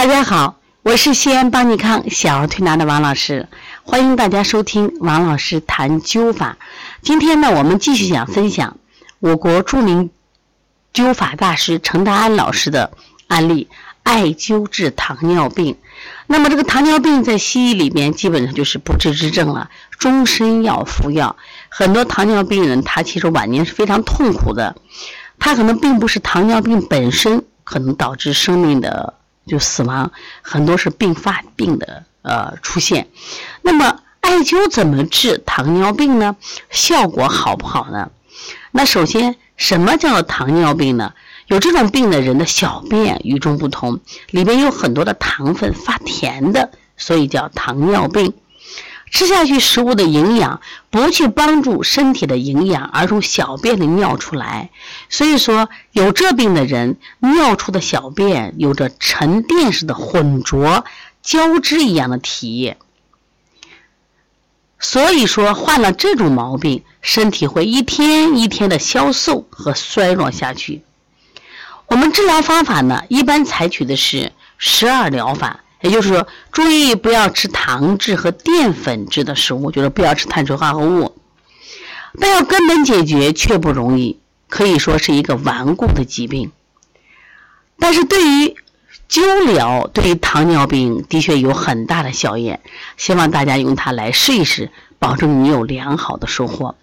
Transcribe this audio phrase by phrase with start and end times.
[0.00, 3.46] 大家好，我是西安邦尼康小儿推拿的王老师，
[3.82, 6.56] 欢迎大家收听王老师谈灸法。
[7.02, 8.78] 今天呢，我们继续讲分享
[9.18, 10.08] 我国著名
[10.94, 12.92] 灸法大师程达安老师的
[13.28, 13.68] 案例：
[14.02, 15.76] 艾灸治糖尿病。
[16.26, 21.36] 那么这个糖尿病在西医里面基本上就是不治之症了，终身要服药。
[21.68, 24.74] 很多糖尿病人他其实晚年是非常痛苦的，
[25.38, 29.12] 他可能并不是糖尿病本身可能导致生命的。
[29.50, 33.08] 就死亡，很多是并发病的呃出现。
[33.62, 36.36] 那么艾灸怎么治糖尿病呢？
[36.70, 38.10] 效果好不好呢？
[38.70, 41.12] 那首先，什么叫糖尿病呢？
[41.48, 43.98] 有这种病的人的小便与众不同，
[44.30, 48.32] 里面有很多的糖分发甜的，所以叫糖尿病。
[49.10, 54.70] 吃下去食物的营养不去帮助身体的营养，而从小便里尿出来，
[55.08, 60.84] 所以说有这病的人尿出的小便有着沉淀式的浑浊
[61.22, 62.78] 交织一样的体液，
[64.78, 70.82] 所以说患了这种毛病，身体会一天一天的消瘦和衰弱下去。
[71.88, 75.60] 我们治疗方法呢，一般采取的是十二疗法。
[75.80, 81.16] 也就是说，注意不要吃糖质和淀粉质的食物，就是不要吃碳水化合物。
[82.20, 86.50] 但要根本解决却不容易，可以说是一个顽固的疾病。
[87.78, 88.56] 但是对于
[89.08, 92.60] 灸疗，对于糖尿病的确有很大的效验。
[92.96, 96.74] 希望大家用它来试一试，保证你有良好的收获。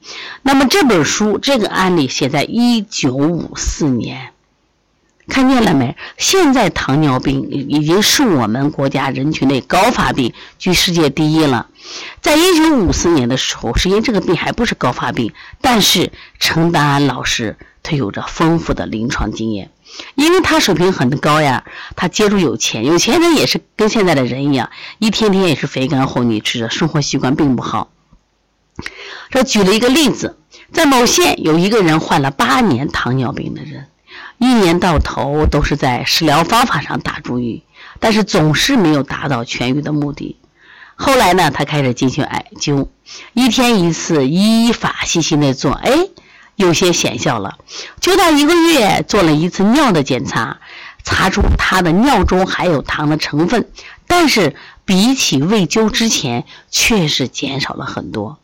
[0.42, 4.32] 那么这本书这个案例写在一九五四年。
[5.30, 5.96] 看见了没？
[6.18, 11.68] 现在糖尿病已经是我们国家人群内高发病，居世界第一了。
[12.22, 19.70] 在一九五四年的时候，实际这个病还不是高发病，但是陈达安老师他有着丰富的临床经验，
[20.16, 27.90] 因为他水平很高呀，他接触有钱，有钱人也是跟现在的人一样，一天天也是肥甘厚腻吃的，生活习惯并不好。
[29.30, 30.38] 这举了一个例子，
[30.72, 33.88] 在某县有一个人患了八年糖尿病的人。
[34.38, 37.64] 一年到头都是在食疗方法上打主意，
[38.00, 40.38] 但是总是没有达到痊愈的目的。
[40.96, 42.88] 后来呢，他开始进行艾灸，
[43.34, 45.92] 一天一次，依法细心的做，哎，
[46.56, 47.58] 有些显效了。
[48.02, 50.58] 灸到一个月，做了一次尿的检查，
[51.04, 53.70] 查出他的尿中含有糖的成分，
[54.08, 54.56] 但是
[54.86, 58.40] 比起未灸之前，确实减少了很多。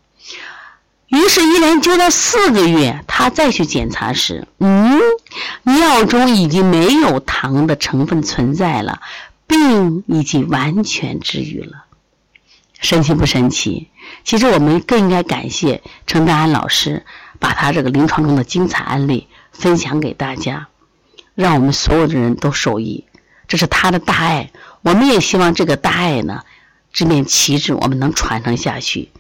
[1.08, 5.00] 于是，一连灸了四个月，他再去检查时，嗯，
[5.64, 9.02] 尿中已经没有糖的成分存在了，
[9.48, 11.86] 病已经完全治愈了。
[12.80, 13.88] 神奇不神奇？
[14.26, 17.06] 其实我们更应该感谢程达安老师，
[17.40, 20.68] 把他这个临床中的精彩案例分享给大家，
[21.34, 23.06] 让我们所有的人都受益。
[23.48, 24.52] 这是他的大爱，
[24.82, 26.44] 我们也希望这个大爱呢，
[26.92, 29.12] 这面旗帜我们能传承下去。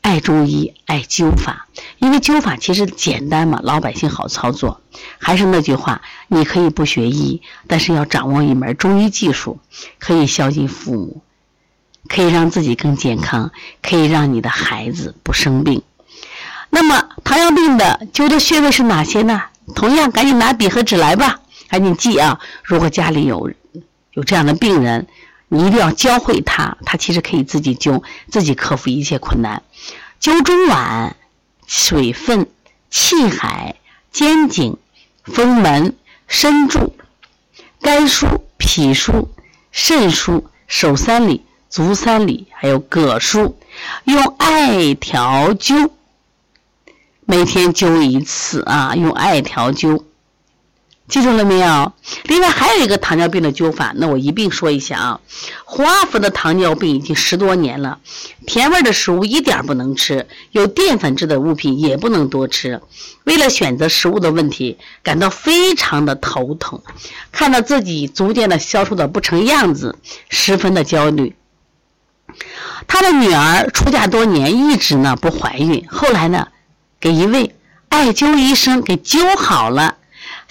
[0.00, 1.68] 爱中医，爱灸法，
[2.02, 4.80] 因为灸法其实简单嘛，老百姓好操作。
[5.18, 9.60] 还是那句话，你可以不学医，但是要掌握一门中医技术，
[10.00, 11.22] 可以孝敬父母，
[12.08, 15.80] 可以让自己更健康，可以让你的孩子不生病。
[16.70, 19.40] 那么糖尿病的灸的穴位是哪些呢？
[19.76, 21.38] 同样，赶紧拿笔和纸来吧，
[21.68, 22.40] 赶紧记啊！
[22.64, 23.52] 如果家里有
[24.14, 25.06] 有这样的病人。
[25.54, 29.62] 你一定要教会他，他其实可以自己灸，自己克服一切困难。
[30.18, 31.12] 灸中脘、
[31.74, 32.46] 水分、
[32.90, 33.76] 气海、
[34.12, 34.76] 肩颈、
[35.24, 35.96] 风门、
[36.28, 36.94] 身柱、
[37.80, 39.28] 肝腧、脾腧、
[39.70, 43.54] 肾腧、手三里、足三里，还有膈腧，
[44.04, 45.88] 用艾条灸，
[47.24, 50.04] 每天灸一次啊，用艾条灸。
[51.12, 51.92] 记住了没有？
[52.24, 55.20] 另外还有一个糖尿病的灸法，那我一并说一下啊。
[55.62, 57.98] 胡阿福的糖尿病已经十多年了，
[58.46, 62.80] 甜味的食物一点不能吃，有淀粉质的物品也不能多吃。
[63.24, 66.80] 为了选择食物的问题，感到非常的头疼，
[67.30, 69.98] 看到自己逐渐的消瘦的不成样子，
[70.30, 71.36] 十分的焦虑。
[72.86, 76.48] 他的女儿出嫁多年，一直呢不怀孕，后来呢，
[76.98, 77.54] 给一位
[77.90, 79.96] 艾灸医生给灸好了。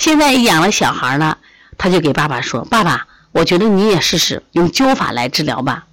[0.02, 1.38] 现在养了小孩了，
[1.78, 5.86] 他就给爸爸说：“爸爸，我觉得你也试试用灸法来治疗吧。”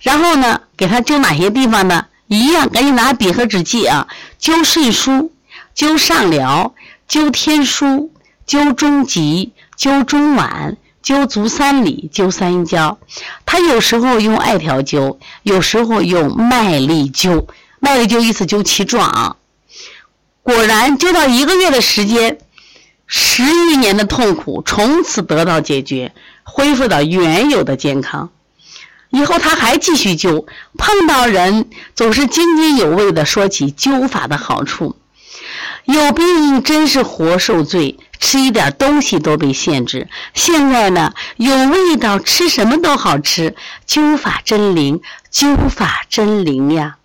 [0.00, 2.06] 然后呢，给他灸哪些地方呢？
[2.28, 4.08] 一样，赶紧拿笔和纸记啊：
[4.40, 5.28] 灸肾腧、
[5.76, 6.72] 灸上髎、
[7.06, 8.08] 灸天枢、
[8.48, 12.96] 灸中极、灸中脘、灸足三里、灸三阴交。
[13.44, 17.46] 他有时候用艾条灸，有时候用麦粒灸。
[17.80, 19.36] 麦粒灸意思灸其状。
[20.42, 22.38] 果然，灸到一个月的时间。
[23.06, 26.12] 十余年的痛苦从此得到解决，
[26.42, 28.30] 恢复到原有的健康。
[29.10, 34.96] 以后他还继续灸，碰到人总是津津有味地说起灸法的好处。
[35.84, 40.08] 有病真是活受罪，吃一点东西都被限制。
[40.34, 43.54] 现在呢，有味道，吃什么都好吃。
[43.86, 45.00] 灸法真灵，
[45.32, 46.96] 灸法真灵呀！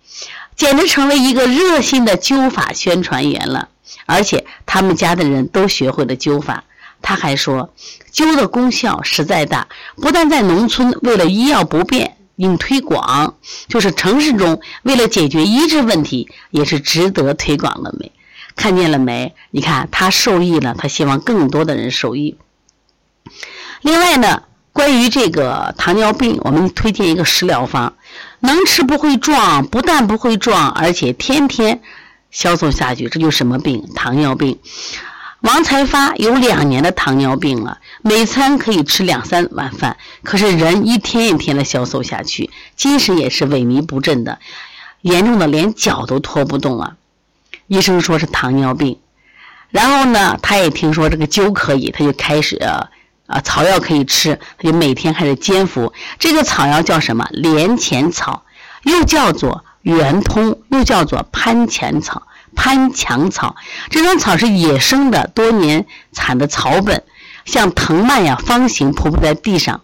[0.56, 3.68] 简直成为一个热心的灸法宣传员了。
[4.06, 6.64] 而且他们家的人都学会了灸法。
[7.00, 7.74] 他还说，
[8.12, 9.66] 灸的功效实在大，
[9.96, 13.34] 不但在农村为了医药不便应推广，
[13.68, 17.92] 就是城市中为了解决医治问题，也是值得推广的。
[17.98, 18.12] 没。
[18.54, 19.34] 看见了没？
[19.50, 22.36] 你看他受益了，他希望更多的人受益。
[23.80, 24.42] 另外呢，
[24.72, 27.94] 关于这个糖尿病，我们推荐一个食疗方，
[28.40, 31.80] 能吃不会壮，不但不会壮，而且天天
[32.32, 33.08] 消瘦下去。
[33.08, 33.88] 这就什么病？
[33.94, 34.58] 糖尿病。
[35.42, 44.38] 王才发有两年的糖尿病了，每餐可以吃两三碗饭，可是人一天一天的消瘦下去，精神也是萎靡不振的，
[45.00, 46.94] 严重的连脚都拖不动了。
[47.66, 49.00] 医生说是糖尿病，
[49.70, 55.92] 然后呢，他也听说这个灸可以，他就开始啊草药可以吃，他就每天开始煎服。
[56.20, 57.26] 这个草药叫什么？
[57.32, 58.44] 连钱草，
[58.84, 62.22] 又叫做圆通，又叫做攀钱草、
[62.54, 63.56] 攀墙草。
[63.90, 67.04] 这种草是野生的，多年产的草本，
[67.44, 69.82] 像藤蔓呀，方形铺铺在地上。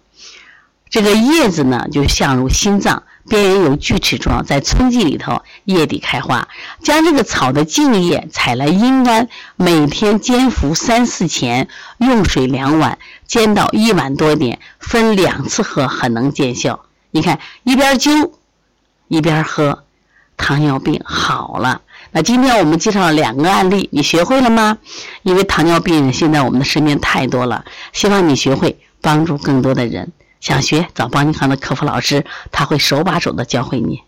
[0.89, 3.03] 这个叶子呢，就像如心脏。
[3.29, 6.49] 边缘有锯齿状，在春季里头叶底开花。
[6.83, 11.69] 将这个草的茎叶采来阴干，每天煎服三四钱，
[11.99, 16.87] 用水两碗，煎到一碗多点，分两次喝，很能见效。
[17.11, 18.31] 你看，一边灸
[19.09, 19.85] 一边喝，
[20.39, 21.83] 糖尿病好了。
[22.13, 24.79] 那今天我们介绍了两个案例，你学会了吗？
[25.23, 30.11] 因为糖尿病现在我们的身边太多了，希望你学会帮助更多的人。
[30.41, 34.01] 想学找邦银行的客服老师，他会手把手的教会你。